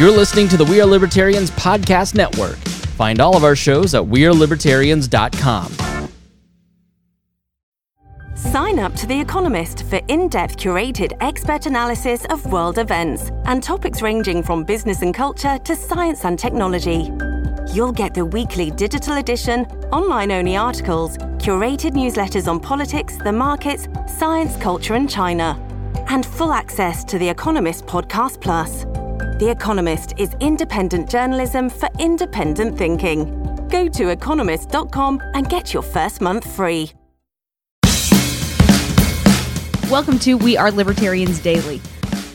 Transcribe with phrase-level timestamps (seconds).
[0.00, 2.56] You're listening to the We Are Libertarians Podcast Network.
[2.96, 5.74] Find all of our shows at WeareLibertarians.com.
[8.34, 13.62] Sign up to The Economist for in depth curated expert analysis of world events and
[13.62, 17.10] topics ranging from business and culture to science and technology.
[17.70, 23.86] You'll get the weekly digital edition, online only articles, curated newsletters on politics, the markets,
[24.08, 25.62] science, culture, and China,
[26.08, 28.86] and full access to The Economist Podcast Plus.
[29.40, 33.24] The Economist is independent journalism for independent thinking.
[33.70, 36.92] Go to economist.com and get your first month free.
[39.90, 41.80] Welcome to We Are Libertarians Daily.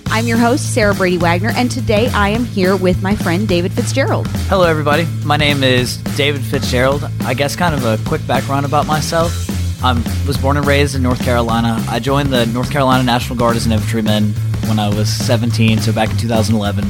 [0.07, 3.71] I'm your host, Sarah Brady Wagner, and today I am here with my friend David
[3.71, 4.25] Fitzgerald.
[4.49, 5.05] Hello, everybody.
[5.23, 7.07] My name is David Fitzgerald.
[7.21, 9.47] I guess kind of a quick background about myself.
[9.83, 9.93] I
[10.25, 11.85] was born and raised in North Carolina.
[11.87, 14.33] I joined the North Carolina National Guard as an infantryman
[14.67, 16.87] when I was 17, so back in 2011.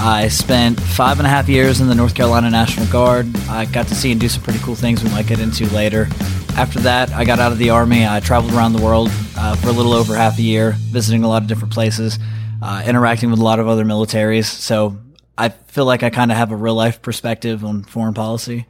[0.00, 3.26] I spent five and a half years in the North Carolina National Guard.
[3.48, 6.08] I got to see and do some pretty cool things we might get into later.
[6.56, 8.06] After that, I got out of the Army.
[8.06, 11.28] I traveled around the world uh, for a little over half a year, visiting a
[11.28, 12.18] lot of different places,
[12.62, 14.44] uh, interacting with a lot of other militaries.
[14.44, 14.98] So
[15.36, 18.66] I feel like I kind of have a real life perspective on foreign policy.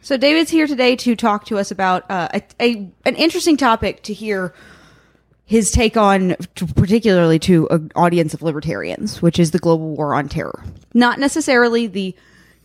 [0.00, 4.02] So David's here today to talk to us about uh, a, a an interesting topic
[4.04, 4.52] to hear
[5.52, 10.14] his take on, to, particularly to an audience of libertarians, which is the global war
[10.14, 10.64] on terror.
[10.94, 12.16] Not necessarily the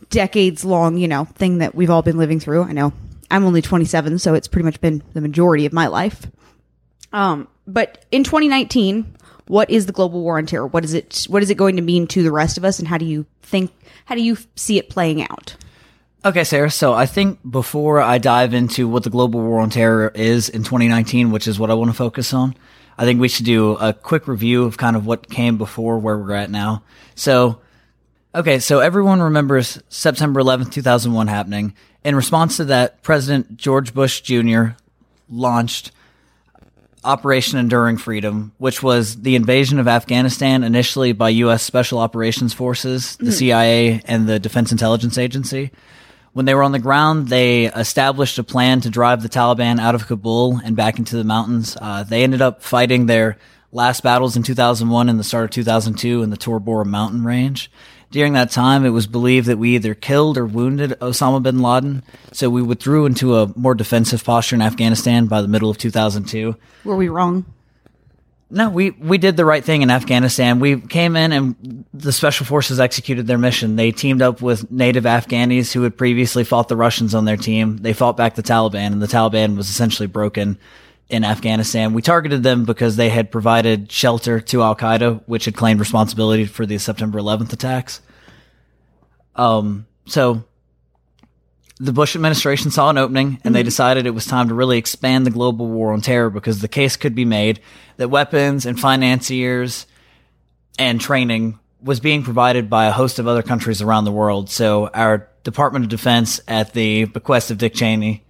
[0.08, 2.62] decades long, you know, thing that we've all been living through.
[2.62, 2.94] I know
[3.30, 6.28] I'm only 27, so it's pretty much been the majority of my life.
[7.12, 9.16] Um, but in 2019,
[9.48, 10.66] what is the global war on terror?
[10.66, 11.26] What is it?
[11.28, 13.26] What is it going to mean to the rest of us, and how do you
[13.42, 13.70] think?
[14.06, 15.56] How do you see it playing out?
[16.24, 16.70] Okay, Sarah.
[16.70, 20.64] So I think before I dive into what the global war on terror is in
[20.64, 22.56] 2019, which is what I want to focus on,
[22.98, 26.18] I think we should do a quick review of kind of what came before where
[26.18, 26.82] we're at now.
[27.14, 27.60] So,
[28.34, 31.74] okay, so everyone remembers September 11th, 2001 happening.
[32.02, 34.70] In response to that, President George Bush Jr.
[35.30, 35.92] launched
[37.04, 41.62] Operation Enduring Freedom, which was the invasion of Afghanistan initially by U.S.
[41.62, 43.30] Special Operations Forces, the hmm.
[43.30, 45.70] CIA, and the Defense Intelligence Agency.
[46.38, 49.96] When they were on the ground, they established a plan to drive the Taliban out
[49.96, 51.76] of Kabul and back into the mountains.
[51.82, 53.38] Uh, they ended up fighting their
[53.72, 57.72] last battles in 2001 and the start of 2002 in the Tora Bora mountain range.
[58.12, 62.04] During that time, it was believed that we either killed or wounded Osama bin Laden,
[62.30, 66.54] so we withdrew into a more defensive posture in Afghanistan by the middle of 2002.
[66.84, 67.46] Were we wrong?
[68.50, 70.58] No, we, we did the right thing in Afghanistan.
[70.58, 73.76] We came in and the special forces executed their mission.
[73.76, 77.76] They teamed up with native Afghanis who had previously fought the Russians on their team.
[77.76, 80.58] They fought back the Taliban and the Taliban was essentially broken
[81.10, 81.92] in Afghanistan.
[81.92, 86.46] We targeted them because they had provided shelter to Al Qaeda, which had claimed responsibility
[86.46, 88.00] for the September 11th attacks.
[89.36, 90.44] Um, so
[91.80, 95.24] the Bush administration saw an opening and they decided it was time to really expand
[95.24, 97.60] the global war on terror because the case could be made
[97.96, 99.86] that weapons and financiers
[100.78, 104.50] and training was being provided by a host of other countries around the world.
[104.50, 108.24] So our Department of Defense at the bequest of Dick Cheney,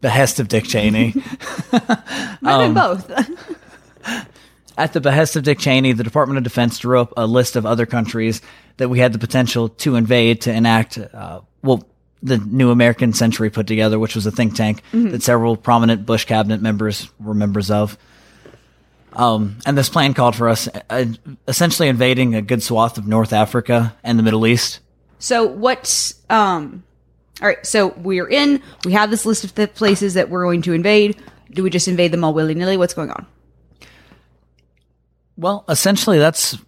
[0.00, 1.14] behest of Dick Cheney,
[2.40, 3.10] Might been both.
[4.78, 7.66] at the behest of Dick Cheney, the Department of Defense drew up a list of
[7.66, 8.40] other countries
[8.76, 11.84] that we had the potential to invade to enact, uh, well,
[12.22, 16.24] the New American Century put together, which was a think tank that several prominent Bush
[16.24, 17.96] cabinet members were members of.
[19.12, 21.06] Um, and this plan called for us uh,
[21.46, 24.80] essentially invading a good swath of North Africa and the Middle East.
[25.18, 26.84] So what's um
[27.40, 30.62] all right, so we're in, we have this list of the places that we're going
[30.62, 31.22] to invade.
[31.52, 32.76] Do we just invade them all willy nilly?
[32.76, 33.26] What's going on?
[35.36, 36.58] Well, essentially, that's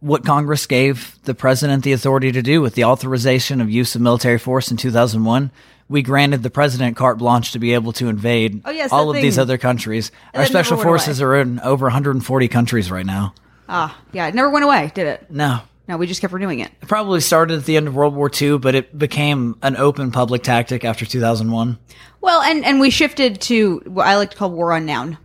[0.00, 4.00] what Congress gave the president the authority to do with the authorization of use of
[4.00, 5.50] military force in 2001.
[5.88, 9.16] We granted the president carte blanche to be able to invade Oh, yes, all of
[9.16, 10.10] these other countries.
[10.34, 11.28] And Our special forces away.
[11.28, 13.34] are in over 140 countries right now.
[13.68, 15.30] Ah, yeah, it never went away, did it?
[15.30, 15.60] No.
[15.88, 16.72] No, we just kept renewing it.
[16.82, 20.10] It probably started at the end of World War II, but it became an open
[20.10, 21.78] public tactic after 2001.
[22.20, 25.16] Well, and and we shifted to what I like to call war on noun.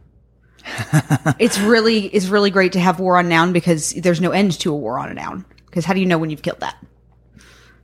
[1.40, 4.72] It's really it's really great to have war on noun because there's no end to
[4.72, 5.46] a war on a noun.
[5.66, 6.78] Because how do you know when you've killed that?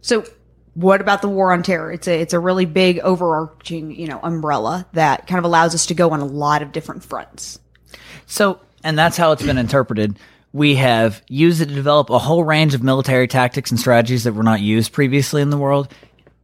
[0.01, 0.25] So,
[0.73, 1.91] what about the war on terror?
[1.91, 5.85] It's a it's a really big overarching you know umbrella that kind of allows us
[5.87, 7.59] to go on a lot of different fronts.
[8.25, 10.19] So, and that's how it's been interpreted.
[10.53, 14.33] We have used it to develop a whole range of military tactics and strategies that
[14.33, 15.93] were not used previously in the world.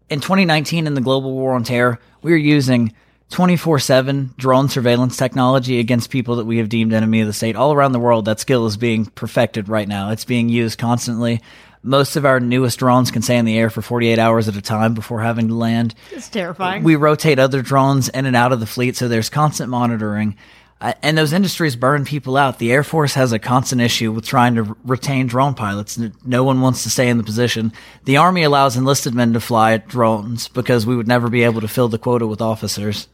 [0.09, 2.93] In 2019, in the global war on terror, we are using
[3.29, 7.55] 24 7 drone surveillance technology against people that we have deemed enemy of the state.
[7.55, 10.11] All around the world, that skill is being perfected right now.
[10.11, 11.41] It's being used constantly.
[11.85, 14.61] Most of our newest drones can stay in the air for 48 hours at a
[14.61, 15.93] time before having to land.
[16.11, 16.83] It's terrifying.
[16.83, 20.37] We rotate other drones in and out of the fleet, so there's constant monitoring.
[20.81, 22.59] And those industries burn people out.
[22.59, 25.97] The Air Force has a constant issue with trying to retain drone pilots.
[26.25, 27.71] No one wants to stay in the position.
[28.03, 31.69] The Army allows enlisted men to fly drones because we would never be able to
[31.69, 33.07] fill the quota with officers.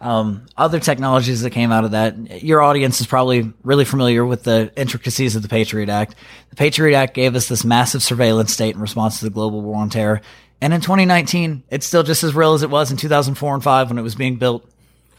[0.00, 4.44] Um, other technologies that came out of that, your audience is probably really familiar with
[4.44, 6.14] the intricacies of the Patriot Act.
[6.50, 9.76] The Patriot Act gave us this massive surveillance state in response to the global war
[9.76, 10.20] on terror.
[10.60, 13.88] And in 2019, it's still just as real as it was in 2004 and 5
[13.88, 14.68] when it was being built.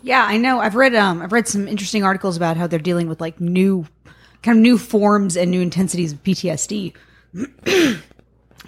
[0.02, 0.60] Yeah, I know.
[0.60, 3.86] I've read um I've read some interesting articles about how they're dealing with like new
[4.44, 6.94] kind of new forms and new intensities of PTSD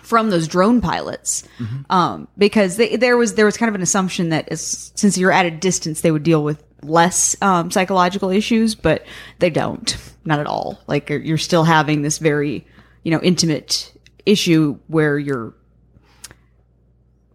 [0.01, 1.43] from those drone pilots.
[1.89, 5.31] Um because they, there was there was kind of an assumption that as, since you're
[5.31, 9.05] at a distance they would deal with less um psychological issues, but
[9.39, 9.95] they don't.
[10.25, 10.79] Not at all.
[10.87, 12.67] Like you're, you're still having this very,
[13.03, 13.91] you know, intimate
[14.25, 15.53] issue where you're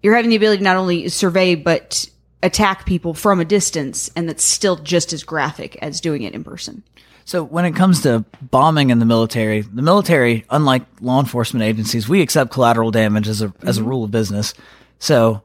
[0.03, 2.09] you're having the ability to not only survey but
[2.47, 6.45] attack people from a distance and that's still just as graphic as doing it in
[6.45, 6.83] person.
[7.25, 12.09] So when it comes to bombing in the military, the military, unlike law enforcement agencies,
[12.09, 13.91] we accept collateral damage as a as a mm-hmm.
[13.91, 14.55] rule of business.
[15.01, 15.43] So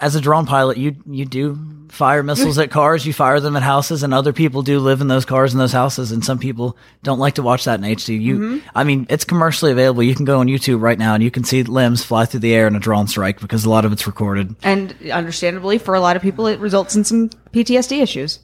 [0.00, 1.58] as a drone pilot, you you do
[1.88, 5.08] fire missiles at cars, you fire them at houses, and other people do live in
[5.08, 8.20] those cars and those houses, and some people don't like to watch that in HD.
[8.20, 8.68] You, mm-hmm.
[8.74, 10.02] I mean, it's commercially available.
[10.02, 12.54] You can go on YouTube right now and you can see limbs fly through the
[12.54, 14.56] air in a drone strike because a lot of it's recorded.
[14.62, 18.40] And understandably, for a lot of people, it results in some PTSD issues.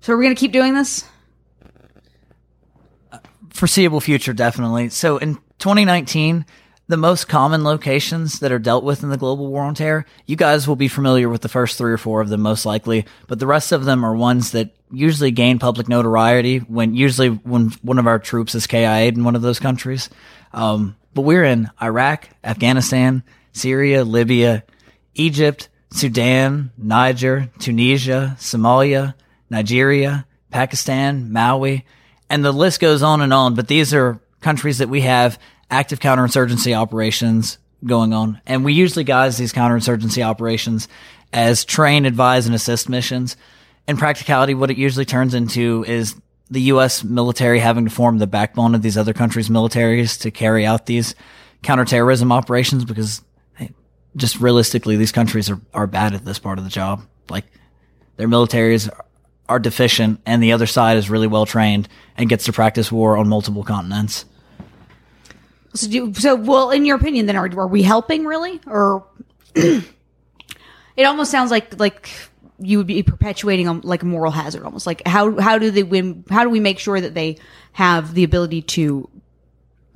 [0.00, 1.04] So we're we going to keep doing this?
[3.12, 3.18] Uh,
[3.50, 4.88] foreseeable future, definitely.
[4.88, 6.44] So in 2019,
[6.88, 10.36] the most common locations that are dealt with in the global war on terror, you
[10.36, 13.38] guys will be familiar with the first three or four of them most likely, but
[13.38, 17.98] the rest of them are ones that usually gain public notoriety when usually when one
[17.98, 20.10] of our troops is KIA'd in one of those countries.
[20.52, 24.64] Um, but we're in Iraq, Afghanistan, Syria, Libya,
[25.14, 29.14] Egypt, Sudan, Niger, Tunisia, Somalia,
[29.50, 31.84] Nigeria, Pakistan, Mali,
[32.28, 33.54] and the list goes on and on.
[33.54, 35.38] But these are countries that we have
[35.72, 38.40] active counterinsurgency operations going on.
[38.46, 40.86] And we usually guise these counterinsurgency operations
[41.32, 43.36] as train, advise, and assist missions.
[43.88, 46.14] In practicality, what it usually turns into is
[46.50, 47.02] the U.S.
[47.02, 51.14] military having to form the backbone of these other countries' militaries to carry out these
[51.62, 53.22] counterterrorism operations because
[54.14, 57.02] just realistically, these countries are, are bad at this part of the job.
[57.30, 57.46] Like
[58.16, 58.90] their militaries
[59.48, 63.16] are deficient and the other side is really well trained and gets to practice war
[63.16, 64.26] on multiple continents.
[65.74, 69.06] So, do, so well, in your opinion, then are, are we helping really, or
[69.54, 69.84] it
[70.98, 72.10] almost sounds like like
[72.58, 75.82] you would be perpetuating a, like a moral hazard, almost like how how do they
[75.82, 76.24] win?
[76.28, 77.38] How do we make sure that they
[77.72, 79.08] have the ability to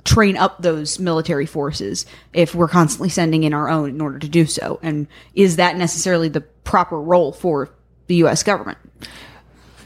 [0.03, 4.29] train up those military forces if we're constantly sending in our own in order to
[4.29, 4.79] do so?
[4.81, 7.69] And is that necessarily the proper role for
[8.07, 8.41] the U.S.
[8.41, 8.79] government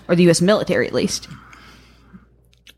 [0.08, 0.42] or the U.S.
[0.42, 1.28] military, at least?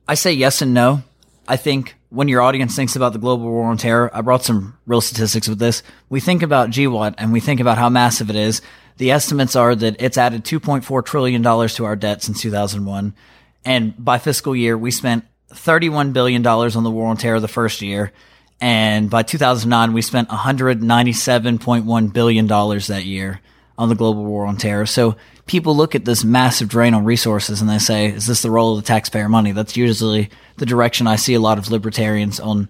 [0.07, 1.03] I say yes and no.
[1.47, 4.77] I think when your audience thinks about the global war on terror, I brought some
[4.85, 5.81] real statistics with this.
[6.09, 8.61] We think about GWOT and we think about how massive it is.
[8.97, 13.15] The estimates are that it's added $2.4 trillion to our debt since 2001.
[13.65, 17.81] And by fiscal year, we spent $31 billion on the war on terror the first
[17.81, 18.11] year.
[18.61, 23.41] And by 2009, we spent $197.1 billion that year
[23.75, 24.85] on the global war on terror.
[24.85, 28.51] So people look at this massive drain on resources and they say, is this the
[28.51, 29.51] role of the taxpayer money?
[29.51, 32.69] That's usually the direction I see a lot of libertarians on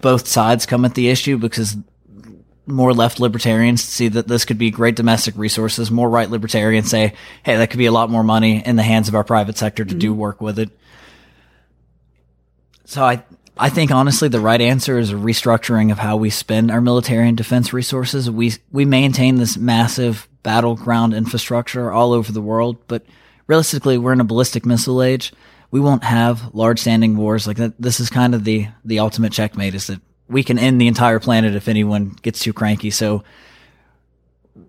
[0.00, 1.76] both sides come at the issue because
[2.66, 5.90] more left libertarians see that this could be great domestic resources.
[5.90, 9.08] More right libertarians say, hey, that could be a lot more money in the hands
[9.08, 10.20] of our private sector to do mm-hmm.
[10.20, 10.70] work with it.
[12.84, 13.22] So I,
[13.56, 17.28] I think honestly the right answer is a restructuring of how we spend our military
[17.28, 18.30] and defense resources.
[18.30, 23.04] We we maintain this massive battleground infrastructure all over the world, but
[23.46, 25.32] realistically we're in a ballistic missile age.
[25.70, 27.80] We won't have large standing wars like that.
[27.80, 31.20] This is kind of the the ultimate checkmate is that we can end the entire
[31.20, 32.90] planet if anyone gets too cranky.
[32.90, 33.24] So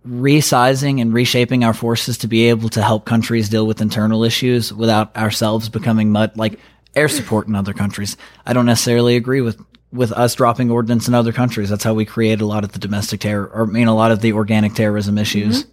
[0.07, 4.73] resizing and reshaping our forces to be able to help countries deal with internal issues
[4.73, 6.59] without ourselves becoming mud like
[6.95, 8.17] air support in other countries.
[8.45, 9.59] I don't necessarily agree with
[9.91, 11.69] with us dropping ordinance in other countries.
[11.69, 14.11] That's how we create a lot of the domestic terror, or I mean, a lot
[14.11, 15.63] of the organic terrorism issues.
[15.63, 15.71] Mm-hmm.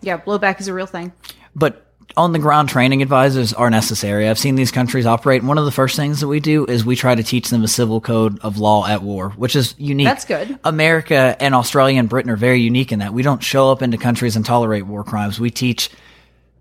[0.00, 1.12] Yeah, blowback is a real thing.
[1.56, 1.84] But
[2.16, 4.28] on the ground training advisors are necessary.
[4.28, 5.42] I've seen these countries operate.
[5.42, 7.68] One of the first things that we do is we try to teach them a
[7.68, 10.06] civil code of law at war, which is unique.
[10.06, 10.58] That's good.
[10.64, 13.98] America and Australia and Britain are very unique in that we don't show up into
[13.98, 15.38] countries and tolerate war crimes.
[15.38, 15.90] We teach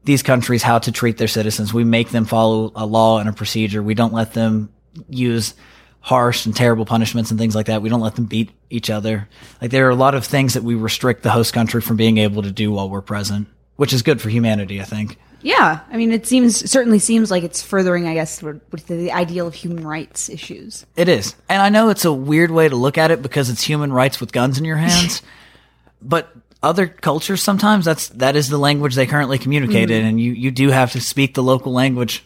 [0.04, 1.74] these countries how to treat their citizens.
[1.74, 3.84] We make them follow a law and a procedure.
[3.84, 4.74] We don't let them
[5.10, 5.54] use
[6.02, 7.82] harsh and terrible punishments and things like that.
[7.82, 9.28] We don't let them beat each other.
[9.62, 12.18] Like there are a lot of things that we restrict the host country from being
[12.18, 15.18] able to do while we're present, which is good for humanity, I think.
[15.42, 19.48] Yeah, I mean, it seems certainly seems like it's furthering, I guess, with the ideal
[19.48, 20.86] of human rights issues.
[20.96, 23.62] It is, and I know it's a weird way to look at it because it's
[23.62, 25.22] human rights with guns in your hands,
[26.02, 30.10] but other cultures sometimes that's that is the language they currently communicate in, mm-hmm.
[30.10, 32.24] and you you do have to speak the local language.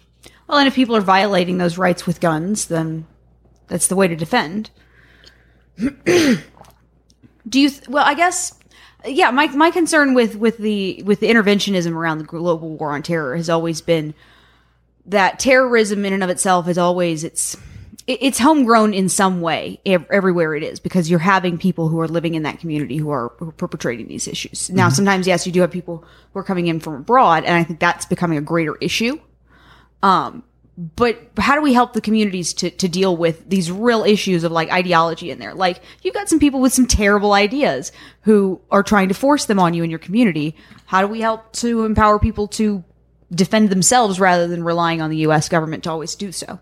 [0.47, 3.05] Well, and if people are violating those rights with guns, then
[3.71, 4.69] that's the way to defend.
[5.77, 5.89] Do
[7.53, 7.69] you?
[7.69, 8.53] Th- well, I guess.
[9.05, 13.01] Yeah, my my concern with with the with the interventionism around the global war on
[13.01, 14.13] terror has always been
[15.05, 17.57] that terrorism in and of itself is always it's
[18.05, 22.35] it's homegrown in some way everywhere it is because you're having people who are living
[22.35, 24.69] in that community who are, who are perpetrating these issues.
[24.69, 24.95] Now, mm-hmm.
[24.95, 27.79] sometimes yes, you do have people who are coming in from abroad, and I think
[27.79, 29.19] that's becoming a greater issue
[30.03, 30.43] um,
[30.77, 34.51] but how do we help the communities to, to deal with these real issues of
[34.51, 35.53] like ideology in there?
[35.53, 39.59] Like you've got some people with some terrible ideas who are trying to force them
[39.59, 40.55] on you in your community.
[40.85, 42.83] How do we help to empower people to
[43.33, 45.49] defend themselves rather than relying on the U.S.
[45.49, 46.59] government to always do so?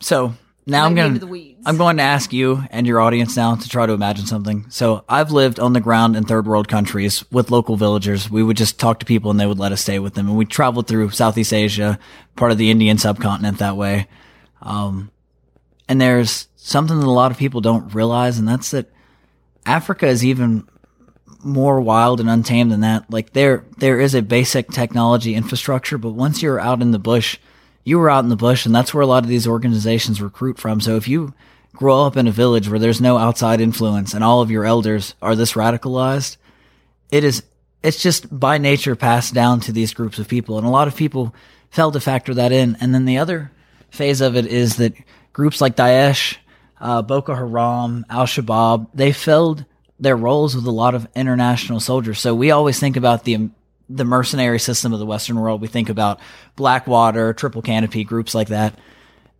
[0.00, 0.34] So
[0.70, 1.56] now I'm going to.
[1.66, 4.64] I'm going to ask you and your audience now to try to imagine something.
[4.70, 8.30] So I've lived on the ground in third world countries with local villagers.
[8.30, 10.28] We would just talk to people and they would let us stay with them.
[10.28, 11.98] And we traveled through Southeast Asia,
[12.34, 14.08] part of the Indian subcontinent that way.
[14.62, 15.10] Um,
[15.86, 18.90] and there's something that a lot of people don't realize, and that's that
[19.66, 20.66] Africa is even
[21.42, 23.10] more wild and untamed than that.
[23.10, 27.38] Like there, there is a basic technology infrastructure, but once you're out in the bush,
[27.84, 30.58] you were out in the bush, and that's where a lot of these organizations recruit
[30.58, 30.80] from.
[30.80, 31.34] So if you
[31.74, 35.14] grow up in a village where there's no outside influence and all of your elders
[35.22, 36.36] are this radicalized,
[37.10, 37.42] it is,
[37.82, 40.58] it's just by nature passed down to these groups of people.
[40.58, 41.34] And a lot of people
[41.70, 42.76] fail to factor that in.
[42.80, 43.50] And then the other
[43.90, 44.92] phase of it is that
[45.32, 46.36] groups like Daesh,
[46.80, 49.64] uh, Boko Haram, Al Shabaab, they filled
[49.98, 52.18] their roles with a lot of international soldiers.
[52.18, 53.50] So we always think about the
[53.90, 55.60] the mercenary system of the Western world.
[55.60, 56.20] We think about
[56.56, 58.78] Blackwater, Triple Canopy, groups like that.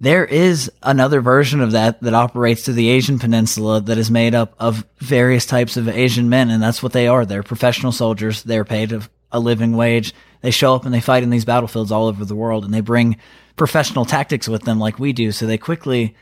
[0.00, 4.34] There is another version of that that operates to the Asian peninsula that is made
[4.34, 7.24] up of various types of Asian men, and that's what they are.
[7.24, 8.42] They're professional soldiers.
[8.42, 8.92] They're paid
[9.30, 10.14] a, living wage.
[10.40, 12.80] They show up and they fight in these battlefields all over the world, and they
[12.80, 13.18] bring
[13.56, 15.32] professional tactics with them like we do.
[15.32, 16.16] So they quickly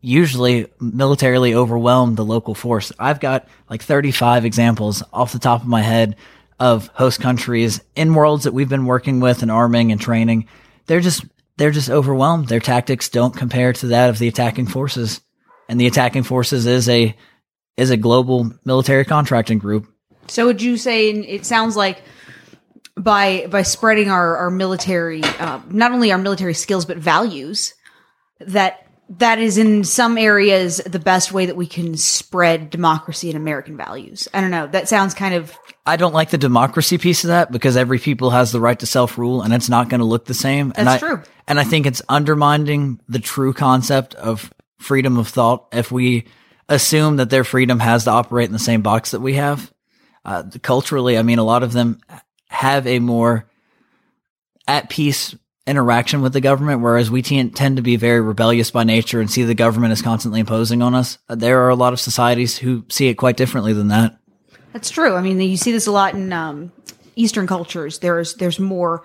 [0.00, 2.92] usually militarily overwhelm the local force.
[2.98, 6.16] I've got like 35 examples off the top of my head
[6.58, 10.48] of host countries in worlds that we've been working with and arming and training.
[10.86, 11.24] They're just,
[11.56, 12.48] they're just overwhelmed.
[12.48, 15.20] Their tactics don't compare to that of the attacking forces.
[15.68, 17.16] And the attacking forces is a,
[17.76, 19.86] is a global military contracting group.
[20.28, 22.02] So would you say it sounds like
[22.96, 27.74] by by spreading our our military uh, not only our military skills but values
[28.40, 33.36] that that is in some areas the best way that we can spread democracy and
[33.36, 34.26] American values.
[34.34, 34.66] I don't know.
[34.66, 35.56] That sounds kind of
[35.86, 38.86] I don't like the democracy piece of that because every people has the right to
[38.86, 40.72] self rule and it's not going to look the same.
[40.76, 41.22] and That's I, true.
[41.46, 46.26] And I think it's undermining the true concept of freedom of thought if we
[46.68, 49.72] assume that their freedom has to operate in the same box that we have.
[50.24, 52.00] Uh, culturally, I mean, a lot of them
[52.48, 53.46] have a more
[54.66, 55.36] at peace
[55.68, 59.30] interaction with the government, whereas we t- tend to be very rebellious by nature and
[59.30, 61.18] see the government as constantly imposing on us.
[61.28, 64.18] There are a lot of societies who see it quite differently than that.
[64.76, 65.14] That's true.
[65.14, 66.70] I mean, you see this a lot in um,
[67.14, 68.00] Eastern cultures.
[68.00, 69.02] There's there's more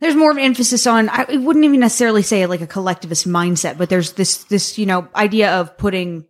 [0.00, 1.10] there's more of an emphasis on.
[1.10, 5.06] I wouldn't even necessarily say like a collectivist mindset, but there's this this you know
[5.14, 6.24] idea of putting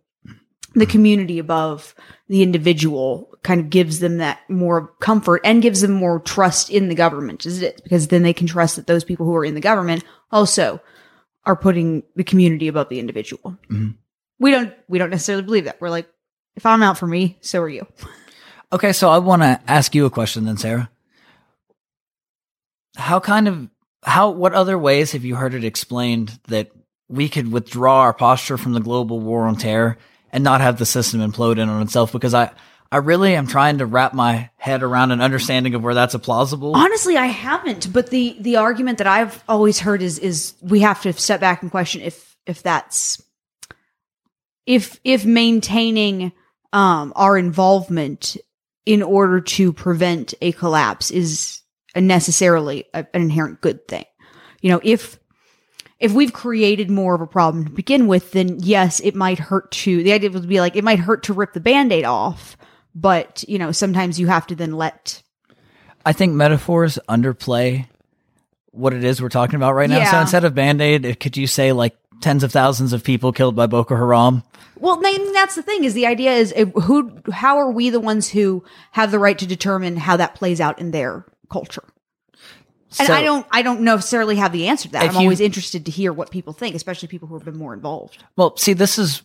[0.73, 1.95] the community above
[2.27, 6.89] the individual kind of gives them that more comfort and gives them more trust in
[6.89, 9.53] the government is it because then they can trust that those people who are in
[9.53, 10.81] the government also
[11.45, 13.55] are putting the community above the individual
[14.39, 16.09] we don't we don't necessarily believe that we're like
[16.55, 17.85] if i'm out for me so are you
[18.73, 20.89] Okay, so I want to ask you a question then, Sarah.
[22.95, 23.69] How kind of
[24.01, 26.71] how what other ways have you heard it explained that
[27.07, 29.97] we could withdraw our posture from the global war on terror
[30.31, 32.11] and not have the system implode in on itself?
[32.11, 32.49] Because I
[32.91, 36.19] I really am trying to wrap my head around an understanding of where that's a
[36.19, 36.75] plausible.
[36.75, 37.93] Honestly, I haven't.
[37.93, 41.61] But the the argument that I've always heard is is we have to step back
[41.61, 43.21] and question if if that's
[44.65, 46.31] if if maintaining
[46.71, 48.35] um our involvement
[48.85, 51.61] in order to prevent a collapse is
[51.95, 54.05] a necessarily a, an inherent good thing.
[54.61, 55.19] You know, if
[55.99, 59.71] if we've created more of a problem to begin with, then yes, it might hurt
[59.71, 62.57] to the idea would be like it might hurt to rip the band-aid off,
[62.93, 65.21] but you know, sometimes you have to then let
[66.05, 67.87] I think metaphors underplay
[68.71, 70.03] what it is we're talking about right now.
[70.09, 73.55] So instead of band aid, could you say like tens of thousands of people killed
[73.55, 74.43] by Boko Haram?
[74.79, 74.99] Well,
[75.33, 78.63] that's the thing is the idea is uh, who, how are we the ones who
[78.91, 81.83] have the right to determine how that plays out in their culture?
[82.99, 85.03] And I don't, I don't necessarily have the answer to that.
[85.03, 87.73] I'm you- always interested to hear what people think, especially people who have been more
[87.73, 88.23] involved.
[88.35, 89.23] Well, see, this is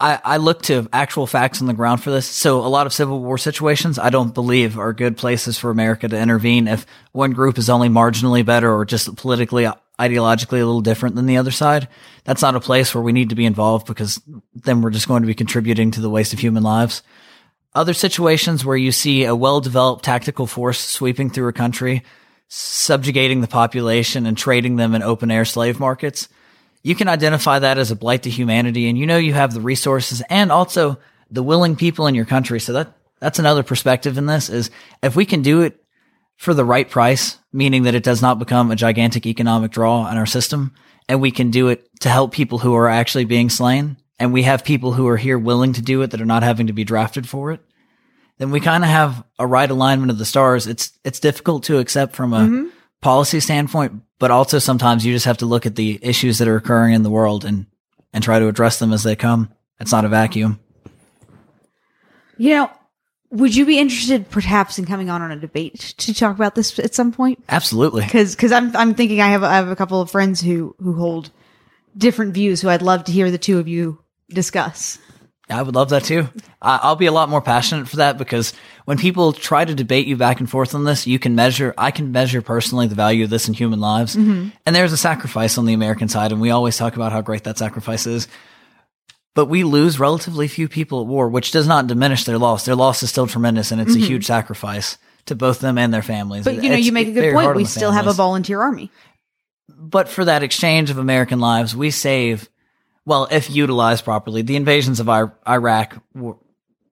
[0.00, 2.26] I, I look to actual facts on the ground for this.
[2.26, 6.08] So a lot of civil war situations I don't believe are good places for America
[6.08, 9.68] to intervene if one group is only marginally better or just politically
[10.00, 11.88] ideologically a little different than the other side.
[12.24, 14.20] That's not a place where we need to be involved because
[14.54, 17.02] then we're just going to be contributing to the waste of human lives.
[17.74, 22.02] Other situations where you see a well-developed tactical force sweeping through a country,
[22.48, 26.28] subjugating the population and trading them in open air slave markets,
[26.82, 29.60] you can identify that as a blight to humanity and you know you have the
[29.60, 30.98] resources and also
[31.30, 32.58] the willing people in your country.
[32.58, 34.70] So that that's another perspective in this is
[35.02, 35.84] if we can do it
[36.40, 40.16] for the right price, meaning that it does not become a gigantic economic draw on
[40.16, 40.72] our system,
[41.06, 44.44] and we can do it to help people who are actually being slain, and we
[44.44, 46.82] have people who are here willing to do it that are not having to be
[46.82, 47.60] drafted for it,
[48.38, 50.66] then we kind of have a right alignment of the stars.
[50.66, 52.68] It's it's difficult to accept from a mm-hmm.
[53.02, 56.56] policy standpoint, but also sometimes you just have to look at the issues that are
[56.56, 57.66] occurring in the world and
[58.14, 59.52] and try to address them as they come.
[59.78, 60.58] It's not a vacuum.
[62.38, 62.70] You know,
[63.30, 66.78] would you be interested perhaps in coming on on a debate to talk about this
[66.78, 67.42] at some point?
[67.48, 68.02] Absolutely.
[68.04, 70.94] Because because I'm I'm thinking I have I have a couple of friends who who
[70.94, 71.30] hold
[71.96, 74.98] different views who I'd love to hear the two of you discuss.
[75.50, 76.28] I would love that too.
[76.62, 78.52] I'll be a lot more passionate for that because
[78.84, 81.90] when people try to debate you back and forth on this, you can measure, I
[81.90, 84.14] can measure personally the value of this in human lives.
[84.14, 84.50] Mm-hmm.
[84.64, 86.30] And there's a sacrifice on the American side.
[86.30, 88.28] And we always talk about how great that sacrifice is.
[89.34, 92.64] But we lose relatively few people at war, which does not diminish their loss.
[92.64, 94.06] Their loss is still tremendous and it's a mm-hmm.
[94.06, 96.44] huge sacrifice to both them and their families.
[96.44, 97.54] But you know, It's you make a good point.
[97.54, 98.90] We still have a volunteer army.
[99.68, 102.48] but for that exchange of American lives, we save,
[103.04, 106.36] well, if utilized properly, the invasions of Ir- Iraq were,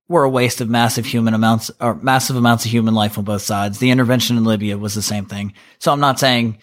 [0.09, 3.43] were a waste of massive human amounts or massive amounts of human life on both
[3.43, 3.79] sides.
[3.79, 5.53] The intervention in Libya was the same thing.
[5.81, 6.59] So I'm not saying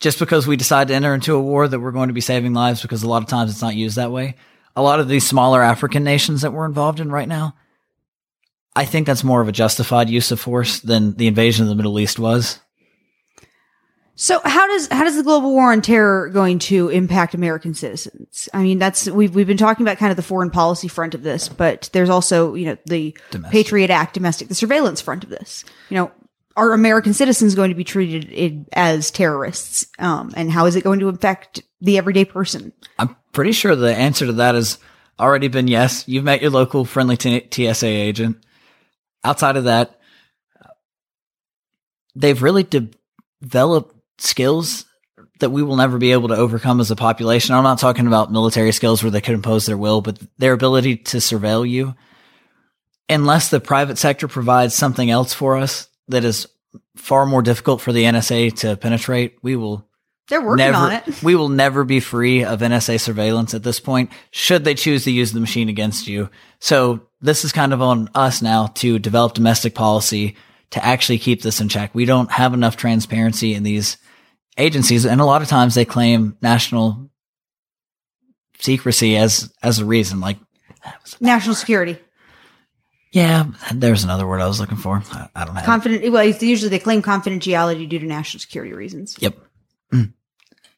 [0.00, 2.54] just because we decide to enter into a war that we're going to be saving
[2.54, 4.36] lives because a lot of times it's not used that way.
[4.76, 7.56] A lot of these smaller African nations that we're involved in right now,
[8.76, 11.74] I think that's more of a justified use of force than the invasion of the
[11.74, 12.60] Middle East was.
[14.18, 18.48] So how does how does the global war on terror going to impact American citizens?
[18.54, 21.22] I mean, that's we've we've been talking about kind of the foreign policy front of
[21.22, 23.52] this, but there's also you know the Domestic.
[23.52, 25.66] Patriot Act, domestic, the surveillance front of this.
[25.90, 26.12] You know,
[26.56, 29.86] are American citizens going to be treated in, as terrorists?
[29.98, 32.72] Um, and how is it going to affect the everyday person?
[32.98, 34.78] I'm pretty sure the answer to that has
[35.18, 36.04] already been yes.
[36.06, 38.44] You've met your local friendly T- TSA agent.
[39.24, 39.98] Outside of that,
[42.14, 42.90] they've really de-
[43.40, 44.84] developed skills
[45.40, 47.54] that we will never be able to overcome as a population.
[47.54, 50.96] I'm not talking about military skills where they could impose their will, but their ability
[50.96, 51.94] to surveil you.
[53.08, 56.46] Unless the private sector provides something else for us that is
[56.96, 59.86] far more difficult for the NSA to penetrate, we will
[60.28, 61.04] They're working never, on it.
[61.22, 65.10] we will never be free of NSA surveillance at this point, should they choose to
[65.10, 66.30] use the machine against you.
[66.58, 70.36] So this is kind of on us now to develop domestic policy
[70.70, 71.94] to actually keep this in check.
[71.94, 73.98] We don't have enough transparency in these
[74.58, 77.10] agencies, and a lot of times they claim national
[78.58, 80.20] secrecy as as a reason.
[80.20, 80.38] Like,
[81.20, 81.98] National security,
[83.16, 85.02] yeah, there's another word I was looking for.
[85.10, 85.64] I, I don't have.
[85.64, 86.12] confident.
[86.12, 89.16] Well, usually they claim confidentiality due to national security reasons.
[89.18, 89.38] Yep.
[89.92, 90.12] Mm.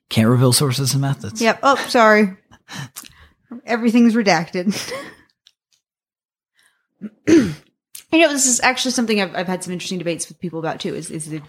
[0.09, 1.41] Can't reveal sources and methods.
[1.41, 1.61] Yep.
[1.63, 2.37] Oh, sorry.
[3.67, 4.75] Everything's redacted.
[7.29, 7.55] you
[8.13, 10.95] know, this is actually something I've, I've had some interesting debates with people about too.
[10.95, 11.43] Is is the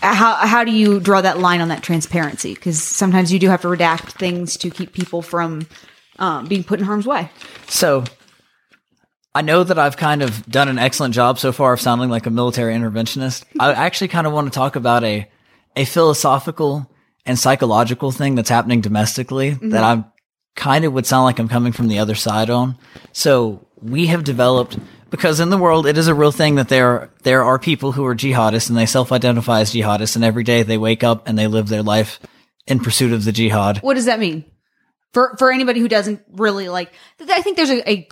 [0.00, 2.54] how how do you draw that line on that transparency?
[2.54, 5.66] Because sometimes you do have to redact things to keep people from
[6.18, 7.30] um, being put in harm's way.
[7.68, 8.04] So
[9.34, 12.26] I know that I've kind of done an excellent job so far of sounding like
[12.26, 13.44] a military interventionist.
[13.60, 15.28] I actually kind of want to talk about a
[15.76, 16.90] a philosophical
[17.24, 19.76] and psychological thing that's happening domestically that mm-hmm.
[19.76, 20.04] I'm
[20.56, 22.76] kind of would sound like I'm coming from the other side on.
[23.12, 24.78] So we have developed
[25.10, 28.04] because in the world it is a real thing that there there are people who
[28.06, 31.46] are jihadists and they self-identify as jihadists and every day they wake up and they
[31.46, 32.20] live their life
[32.66, 33.78] in pursuit of the jihad.
[33.78, 34.44] What does that mean
[35.12, 36.92] for for anybody who doesn't really like?
[37.20, 38.08] I think there's a a,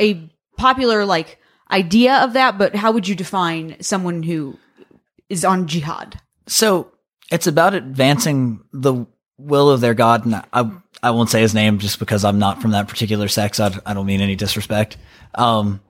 [0.00, 1.38] a popular like
[1.70, 4.58] idea of that, but how would you define someone who
[5.28, 6.20] is on jihad?
[6.46, 6.91] So
[7.32, 9.06] it's about advancing the
[9.38, 10.26] will of their God.
[10.26, 10.70] And I,
[11.02, 13.58] I won't say his name just because I'm not from that particular sex.
[13.58, 14.98] I, I don't mean any disrespect.
[15.34, 15.80] Um,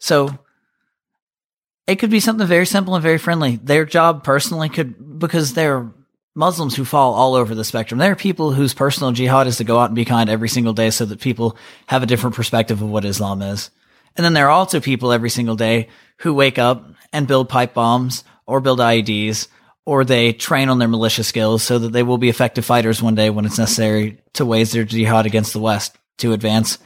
[0.00, 0.36] so
[1.86, 3.56] it could be something very simple and very friendly.
[3.56, 5.88] Their job personally could, because they're
[6.34, 7.98] Muslims who fall all over the spectrum.
[7.98, 10.72] There are people whose personal jihad is to go out and be kind every single
[10.72, 11.56] day so that people
[11.86, 13.70] have a different perspective of what Islam is.
[14.16, 17.72] And then there are also people every single day who wake up and build pipe
[17.72, 19.46] bombs or build IEDs
[19.88, 23.14] or they train on their militia skills so that they will be effective fighters one
[23.14, 26.76] day when it's necessary to wage their jihad against the West to advance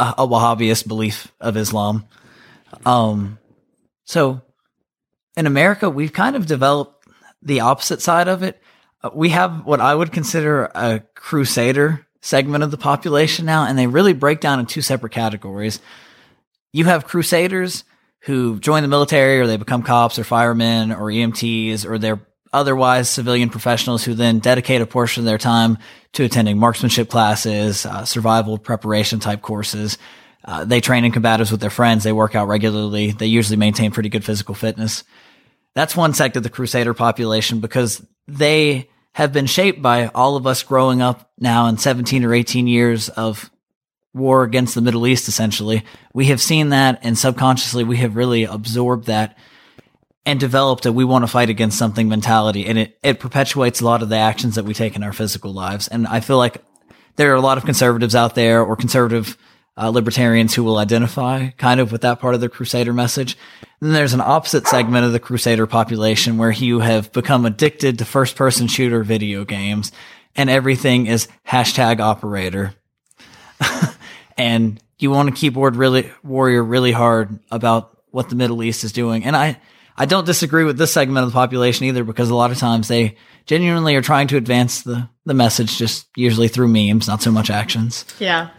[0.00, 2.04] a, a Wahhabist belief of Islam.
[2.84, 3.38] Um,
[4.04, 4.42] so
[5.36, 7.06] in America, we've kind of developed
[7.40, 8.60] the opposite side of it.
[9.00, 13.78] Uh, we have what I would consider a crusader segment of the population now, and
[13.78, 15.78] they really break down in two separate categories.
[16.72, 17.84] You have crusaders
[18.24, 22.20] who join the military or they become cops or firemen or EMTs or they're
[22.52, 25.78] otherwise civilian professionals who then dedicate a portion of their time
[26.12, 29.96] to attending marksmanship classes, uh, survival preparation type courses.
[30.44, 32.04] Uh, they train in combatives with their friends.
[32.04, 33.12] They work out regularly.
[33.12, 35.04] They usually maintain pretty good physical fitness.
[35.74, 40.46] That's one sect of the Crusader population because they have been shaped by all of
[40.46, 43.50] us growing up now in 17 or 18 years of
[44.14, 45.84] war against the Middle East, essentially.
[46.12, 49.38] We have seen that and subconsciously we have really absorbed that
[50.24, 52.66] and developed a we want to fight against something mentality.
[52.66, 55.52] And it, it perpetuates a lot of the actions that we take in our physical
[55.52, 55.88] lives.
[55.88, 56.62] And I feel like
[57.16, 59.36] there are a lot of conservatives out there or conservative
[59.76, 63.36] uh, libertarians who will identify kind of with that part of the Crusader message.
[63.80, 68.04] Then there's an opposite segment of the Crusader population where you have become addicted to
[68.04, 69.90] first person shooter video games
[70.36, 72.74] and everything is hashtag operator.
[74.42, 78.92] and you want a keyboard really warrior really hard about what the Middle East is
[78.92, 79.24] doing.
[79.24, 79.60] And I,
[79.96, 82.88] I don't disagree with this segment of the population either because a lot of times
[82.88, 87.30] they genuinely are trying to advance the, the message just usually through memes, not so
[87.30, 88.04] much actions.
[88.18, 88.50] Yeah.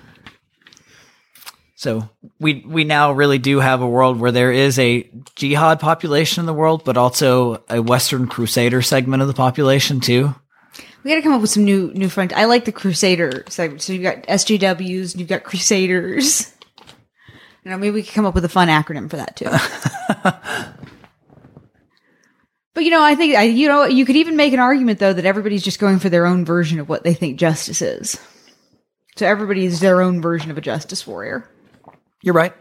[1.76, 6.40] So we we now really do have a world where there is a jihad population
[6.40, 10.34] in the world, but also a Western Crusader segment of the population too.
[11.04, 12.34] We got to come up with some new new front.
[12.34, 13.82] I like the Crusader segment.
[13.82, 16.54] So you've got SJWs and you've got Crusaders.
[17.64, 19.46] You know, maybe we could come up with a fun acronym for that too.
[22.74, 25.14] but you know, I think I, you know you could even make an argument though
[25.14, 28.20] that everybody's just going for their own version of what they think justice is.
[29.16, 31.50] So everybody is their own version of a justice warrior.
[32.22, 32.54] You're right.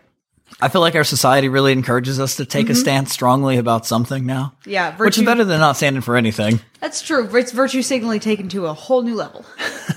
[0.60, 2.80] I feel like our society really encourages us to take a mm-hmm.
[2.80, 4.54] stance strongly about something now.
[4.64, 6.60] Yeah, Which is better than not standing for anything.
[6.80, 7.28] That's true.
[7.36, 9.44] It's virtue signaling taken to a whole new level.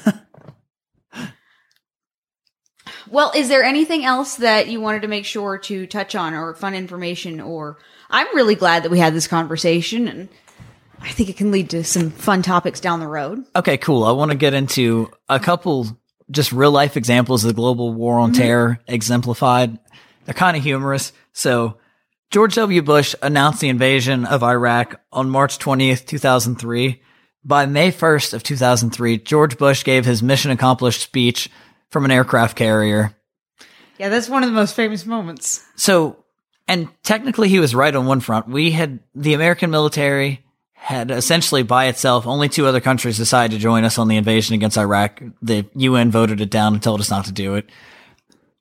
[3.09, 6.55] well, is there anything else that you wanted to make sure to touch on or
[6.55, 7.77] fun information or
[8.09, 10.29] I'm really glad that we had this conversation and
[11.01, 13.43] I think it can lead to some fun topics down the road.
[13.55, 14.03] Okay, cool.
[14.03, 15.87] I want to get into a couple
[16.31, 18.41] just real life examples of the global war on mm-hmm.
[18.41, 19.77] terror exemplified.
[20.25, 21.13] They're kind of humorous.
[21.33, 21.77] So
[22.31, 22.81] George W.
[22.81, 27.01] Bush announced the invasion of Iraq on March 20th, 2003.
[27.43, 31.49] By May 1st of 2003, George Bush gave his mission accomplished speech
[31.91, 33.15] from an aircraft carrier.
[33.99, 35.63] Yeah, that's one of the most famous moments.
[35.75, 36.17] So,
[36.67, 38.47] and technically he was right on one front.
[38.47, 43.61] We had the American military had essentially by itself, only two other countries decided to
[43.61, 45.21] join us on the invasion against Iraq.
[45.41, 47.69] The UN voted it down and told us not to do it.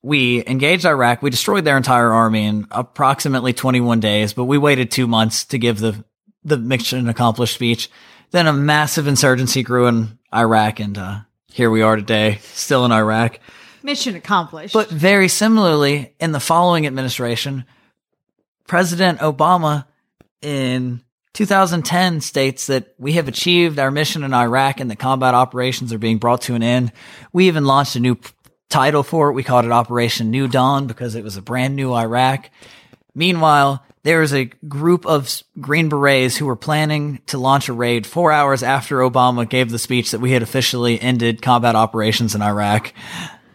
[0.05, 1.23] We engaged Iraq.
[1.23, 5.59] We destroyed their entire army in approximately 21 days, but we waited two months to
[5.59, 6.05] give the,
[6.45, 7.91] the mission accomplished speech.
[8.31, 12.93] Then a massive insurgency grew in Iraq and, uh, here we are today, still in
[12.93, 13.39] Iraq.
[13.83, 14.75] Mission accomplished.
[14.75, 17.65] But very similarly, in the following administration,
[18.67, 19.87] President Obama
[20.43, 21.01] in
[21.33, 25.99] 2010 states that we have achieved our mission in Iraq and the combat operations are
[25.99, 26.93] being brought to an end.
[27.33, 28.31] We even launched a new p-
[28.75, 29.35] title for it.
[29.35, 32.51] We called it Operation New Dawn because it was a brand new Iraq.
[33.15, 38.05] Meanwhile, there was a group of Green Berets who were planning to launch a raid
[38.05, 42.43] four hours after Obama gave the speech that we had officially ended combat operations in
[42.43, 42.93] Iraq.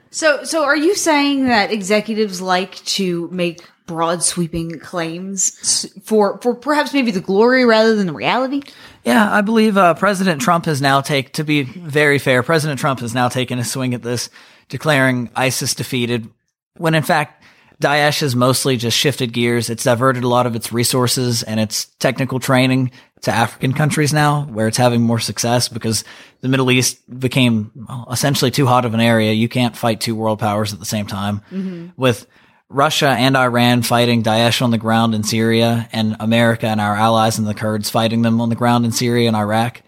[0.10, 6.56] So, so are you saying that executives like to make broad sweeping claims for, for
[6.56, 8.62] perhaps maybe the glory rather than the reality?
[9.04, 12.42] Yeah, I believe uh, President Trump has now take to be very fair.
[12.42, 14.30] President Trump has now taken a swing at this,
[14.70, 16.30] declaring ISIS defeated,
[16.78, 17.44] when in fact
[17.82, 19.70] Daesh has mostly just shifted gears.
[19.70, 24.44] It's diverted a lot of its resources and its technical training to African countries now,
[24.44, 26.04] where it's having more success because
[26.42, 29.32] the Middle East became well, essentially too hot of an area.
[29.32, 31.88] You can't fight two world powers at the same time mm-hmm.
[31.96, 32.28] with
[32.68, 37.40] Russia and Iran fighting Daesh on the ground in Syria, and America and our allies
[37.40, 39.82] and the Kurds fighting them on the ground in Syria and Iraq.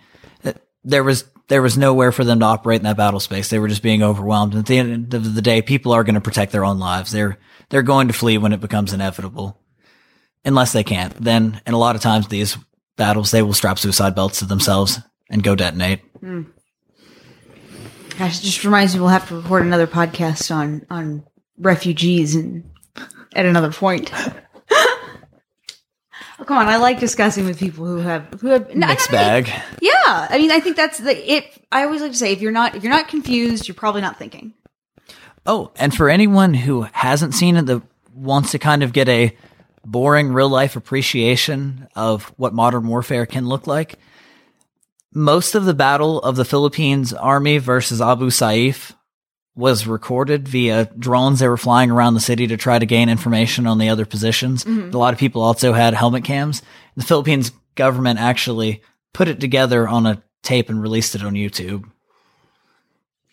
[0.83, 3.49] There was there was nowhere for them to operate in that battle space.
[3.49, 4.55] They were just being overwhelmed.
[4.55, 7.11] At the end of the day, people are going to protect their own lives.
[7.11, 7.37] They're
[7.67, 9.59] they're going to flee when it becomes inevitable,
[10.45, 11.13] unless they can't.
[11.21, 12.57] Then, and a lot of times these
[12.95, 15.99] battles, they will strap suicide belts to themselves and go detonate.
[16.21, 16.45] Mm.
[18.17, 21.25] Gosh, it just reminds me we'll have to record another podcast on on
[21.57, 22.63] refugees and
[23.35, 24.09] at another point.
[26.51, 29.63] Come on, I like discussing with people who have who have mixed I mean, bag.
[29.81, 31.45] Yeah, I mean, I think that's the it.
[31.71, 34.19] I always like to say if you're not if you're not confused, you're probably not
[34.19, 34.53] thinking.
[35.45, 37.81] Oh, and for anyone who hasn't seen it, that
[38.13, 39.35] wants to kind of get a
[39.85, 43.97] boring real life appreciation of what modern warfare can look like,
[45.13, 48.93] most of the battle of the Philippines army versus Abu Sayyaf
[49.55, 51.39] was recorded via drones.
[51.39, 54.63] They were flying around the city to try to gain information on the other positions.
[54.63, 54.95] Mm-hmm.
[54.95, 56.61] A lot of people also had helmet cams.
[56.95, 58.81] The Philippines government actually
[59.13, 61.83] put it together on a tape and released it on YouTube.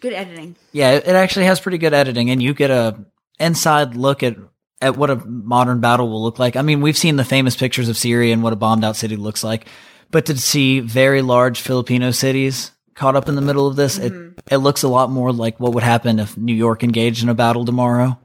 [0.01, 0.57] Good editing.
[0.73, 3.05] Yeah, it actually has pretty good editing, and you get a
[3.41, 4.37] inside look at
[4.81, 6.55] at what a modern battle will look like.
[6.55, 9.17] I mean, we've seen the famous pictures of Syria and what a bombed out city
[9.17, 9.67] looks like,
[10.13, 14.39] but to see very large Filipino cities caught up in the middle of this, mm-hmm.
[14.39, 17.29] it it looks a lot more like what would happen if New York engaged in
[17.29, 18.19] a battle tomorrow.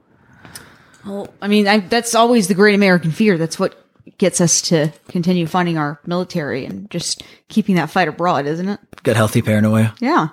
[1.05, 3.38] Well, I mean, I, that's always the great American fear.
[3.38, 3.77] That's what
[4.17, 8.79] gets us to continue funding our military and just keeping that fight abroad, isn't it?
[9.03, 9.93] Good, healthy paranoia.
[9.99, 10.29] Yeah.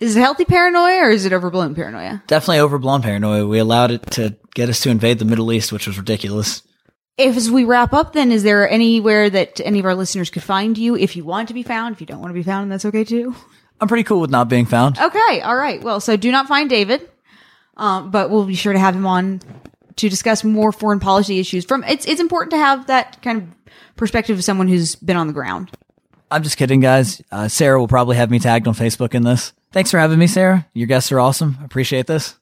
[0.00, 2.22] Is it healthy paranoia or is it overblown paranoia?
[2.26, 3.46] Definitely overblown paranoia.
[3.46, 6.62] We allowed it to get us to invade the Middle East, which was ridiculous.
[7.16, 10.42] If as we wrap up, then is there anywhere that any of our listeners could
[10.42, 11.94] find you if you want to be found?
[11.94, 13.34] If you don't want to be found, that's okay too.
[13.80, 14.98] I'm pretty cool with not being found.
[14.98, 15.82] Okay, all right.
[15.82, 17.08] Well, so do not find David,
[17.76, 19.40] um, but we'll be sure to have him on
[19.96, 21.64] to discuss more foreign policy issues.
[21.64, 25.26] From it's it's important to have that kind of perspective of someone who's been on
[25.26, 25.70] the ground.
[26.30, 27.20] I'm just kidding, guys.
[27.32, 29.52] Uh, Sarah will probably have me tagged on Facebook in this.
[29.72, 30.66] Thanks for having me, Sarah.
[30.74, 31.58] Your guests are awesome.
[31.64, 32.36] Appreciate this.